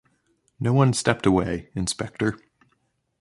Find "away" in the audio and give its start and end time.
1.27-1.69